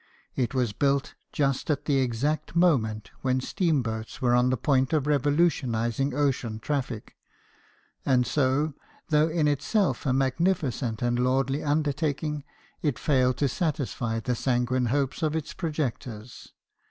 [0.35, 5.05] It was built just at the exact moment when steamboats were on the point of
[5.05, 7.15] revolutionizing ocean traffic;
[8.03, 8.73] and so,
[9.09, 12.43] though in itself a magnificent and lordly undertaking,
[12.81, 16.49] it failed to satisfy the sanguine hopes of its pro jectors.